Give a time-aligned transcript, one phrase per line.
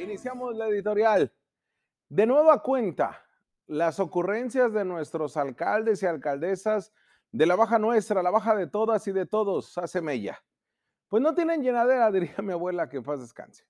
[0.00, 1.30] Iniciamos la editorial.
[2.08, 3.22] De nueva cuenta,
[3.66, 6.90] las ocurrencias de nuestros alcaldes y alcaldesas
[7.30, 10.42] de la baja nuestra, la baja de todas y de todos, hace mella.
[11.08, 13.66] Pues no tienen llenadera, diría mi abuela, que paz descanse.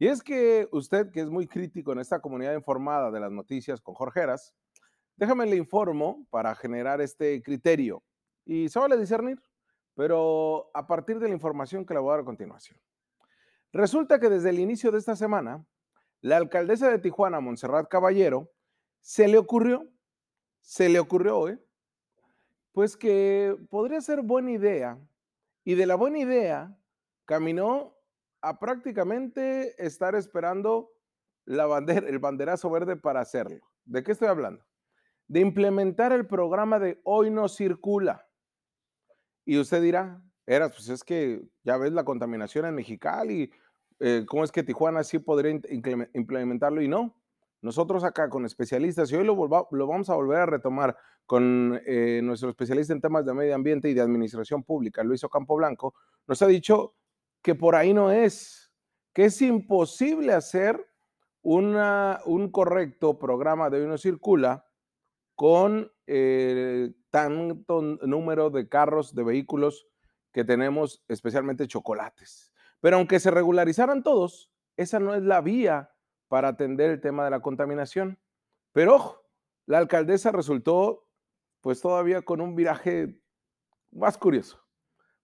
[0.00, 3.80] Y es que usted, que es muy crítico en esta comunidad informada de las noticias
[3.80, 4.52] con Jorgeras,
[5.14, 8.02] déjame le informo para generar este criterio.
[8.44, 9.40] Y se vale discernir,
[9.94, 12.76] pero a partir de la información que le voy a dar a continuación.
[13.72, 15.64] Resulta que desde el inicio de esta semana,
[16.20, 18.50] la alcaldesa de Tijuana, Montserrat Caballero,
[19.00, 19.88] se le ocurrió,
[20.60, 21.58] se le ocurrió, ¿eh?
[22.72, 24.98] pues que podría ser buena idea.
[25.64, 26.76] Y de la buena idea
[27.24, 27.96] caminó
[28.40, 30.90] a prácticamente estar esperando
[31.44, 33.60] la bandera, el banderazo verde para hacerlo.
[33.84, 34.64] ¿De qué estoy hablando?
[35.28, 38.26] De implementar el programa de Hoy no circula.
[39.44, 43.52] Y usted dirá, Eras, pues es que ya ves la contaminación en Mexicali,
[44.00, 45.60] eh, ¿cómo es que Tijuana sí podría
[46.12, 47.14] implementarlo y no?
[47.62, 52.20] Nosotros acá con especialistas, y hoy lo, lo vamos a volver a retomar con eh,
[52.24, 55.94] nuestro especialista en temas de medio ambiente y de administración pública, Luis Ocampo Blanco,
[56.26, 56.96] nos ha dicho
[57.42, 58.72] que por ahí no es,
[59.12, 60.84] que es imposible hacer
[61.42, 64.66] una, un correcto programa de uno circula
[65.36, 69.86] con eh, tanto número de carros, de vehículos
[70.32, 72.52] que tenemos, especialmente chocolates.
[72.80, 75.92] Pero aunque se regularizaran todos, esa no es la vía
[76.28, 78.18] para atender el tema de la contaminación.
[78.72, 79.22] Pero ojo,
[79.66, 81.06] la alcaldesa resultó
[81.60, 83.20] pues todavía con un viraje
[83.90, 84.64] más curioso,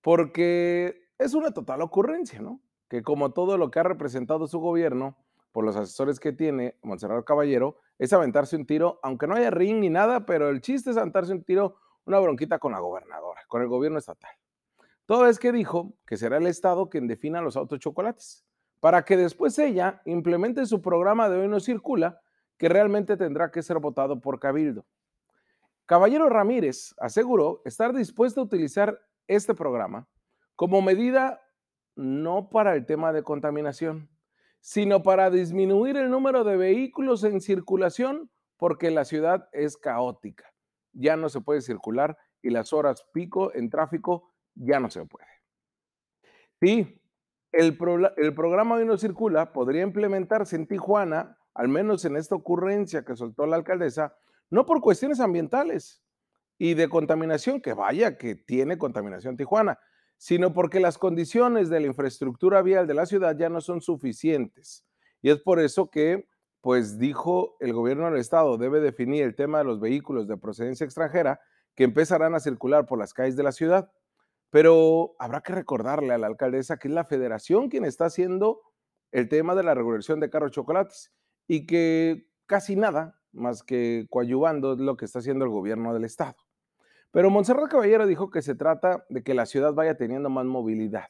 [0.00, 2.60] porque es una total ocurrencia, ¿no?
[2.88, 5.16] Que como todo lo que ha representado su gobierno,
[5.50, 9.80] por los asesores que tiene Monserrat Caballero, es aventarse un tiro, aunque no haya ring
[9.80, 13.60] ni nada, pero el chiste es aventarse un tiro, una bronquita con la gobernadora, con
[13.60, 14.34] el gobierno estatal.
[15.12, 18.46] Todo es que dijo que será el Estado quien defina los autos chocolates,
[18.80, 22.22] para que después ella implemente su programa de hoy no circula,
[22.56, 24.86] que realmente tendrá que ser votado por Cabildo.
[25.84, 30.08] Caballero Ramírez aseguró estar dispuesto a utilizar este programa
[30.56, 31.42] como medida
[31.94, 34.08] no para el tema de contaminación,
[34.60, 40.54] sino para disminuir el número de vehículos en circulación porque la ciudad es caótica.
[40.94, 45.26] Ya no se puede circular y las horas pico en tráfico ya no se puede.
[46.60, 47.00] Sí,
[47.52, 47.78] el,
[48.16, 53.16] el programa Hoy no circula podría implementarse en Tijuana, al menos en esta ocurrencia que
[53.16, 54.16] soltó la alcaldesa,
[54.50, 56.02] no por cuestiones ambientales
[56.58, 59.78] y de contaminación, que vaya que tiene contaminación Tijuana,
[60.16, 64.84] sino porque las condiciones de la infraestructura vial de la ciudad ya no son suficientes.
[65.20, 66.28] Y es por eso que,
[66.60, 70.84] pues dijo el gobierno del estado, debe definir el tema de los vehículos de procedencia
[70.84, 71.40] extranjera
[71.74, 73.90] que empezarán a circular por las calles de la ciudad.
[74.52, 78.60] Pero habrá que recordarle a la alcaldesa que es la federación quien está haciendo
[79.10, 81.10] el tema de la regulación de carros chocolates
[81.48, 86.04] y que casi nada más que coadyuvando es lo que está haciendo el gobierno del
[86.04, 86.36] estado.
[87.12, 91.06] Pero Monserrat Caballero dijo que se trata de que la ciudad vaya teniendo más movilidad.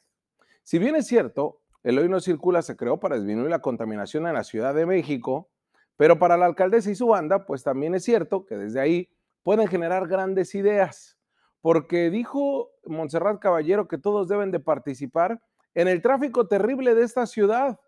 [0.63, 4.35] Si bien es cierto, el hoy no circula se creó para disminuir la contaminación en
[4.35, 5.49] la Ciudad de México,
[5.97, 9.09] pero para la alcaldesa y su banda, pues también es cierto que desde ahí
[9.43, 11.17] pueden generar grandes ideas
[11.63, 15.41] porque dijo Montserrat Caballero que todos deben de participar
[15.73, 17.79] en el tráfico terrible de esta ciudad.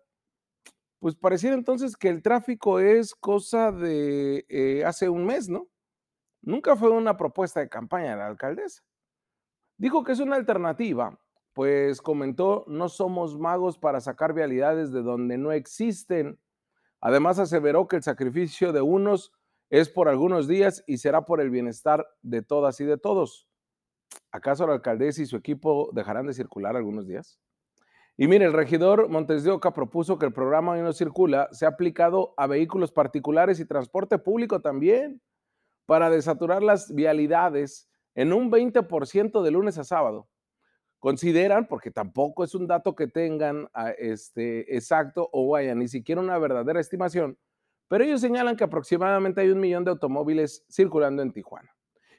[0.98, 5.68] Pues pareciera entonces que el tráfico es cosa de eh, hace un mes, ¿no?
[6.40, 8.82] Nunca fue una propuesta de campaña de la alcaldesa.
[9.76, 11.20] Dijo que es una alternativa,
[11.52, 16.40] pues comentó, no somos magos para sacar vialidades de donde no existen.
[17.02, 19.34] Además aseveró que el sacrificio de unos
[19.68, 23.46] es por algunos días y será por el bienestar de todas y de todos.
[24.36, 27.40] ¿Acaso la alcaldesa y su equipo dejarán de circular algunos días?
[28.18, 31.70] Y mire, el regidor Montes de Oca propuso que el programa Hoy no circula sea
[31.70, 35.22] aplicado a vehículos particulares y transporte público también,
[35.86, 40.28] para desaturar las vialidades en un 20% de lunes a sábado.
[40.98, 46.20] Consideran, porque tampoco es un dato que tengan ah, este, exacto o vaya, ni siquiera
[46.20, 47.38] una verdadera estimación,
[47.88, 51.74] pero ellos señalan que aproximadamente hay un millón de automóviles circulando en Tijuana,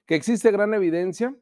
[0.08, 1.36] que existe gran evidencia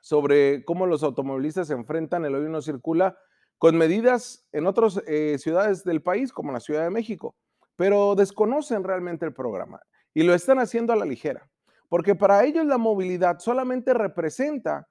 [0.00, 3.18] sobre cómo los automovilistas se enfrentan, el hoy no circula,
[3.58, 7.34] con medidas en otras eh, ciudades del país, como la Ciudad de México,
[7.74, 9.80] pero desconocen realmente el programa
[10.14, 11.48] y lo están haciendo a la ligera,
[11.88, 14.88] porque para ellos la movilidad solamente representa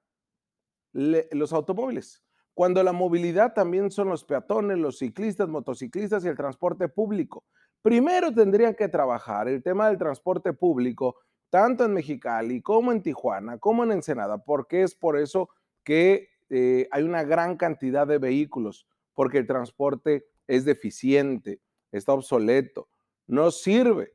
[0.92, 2.22] los automóviles,
[2.54, 7.44] cuando la movilidad también son los peatones, los ciclistas, motociclistas y el transporte público.
[7.82, 11.16] Primero tendrían que trabajar el tema del transporte público
[11.50, 15.48] tanto en Mexicali como en Tijuana, como en Ensenada, porque es por eso
[15.84, 21.60] que eh, hay una gran cantidad de vehículos, porque el transporte es deficiente.
[21.92, 22.88] está obsoleto,
[23.26, 24.14] no sirve.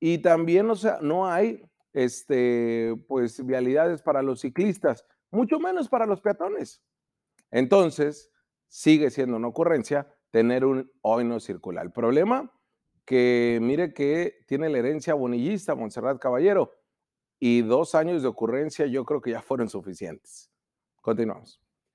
[0.00, 6.06] Y también, o sea, no hay este, pues, vialidades para los ciclistas, mucho menos para
[6.06, 6.82] los peatones.
[7.50, 8.30] Entonces,
[8.68, 11.84] sigue siendo una ocurrencia tener un hoy no circular.
[11.84, 12.50] El problema
[13.04, 16.72] que mire que tiene la herencia bonillista Montserrat Caballero
[17.38, 20.50] y dos años de ocurrencia yo creo que ya fueron suficientes.
[21.00, 21.61] Continuamos.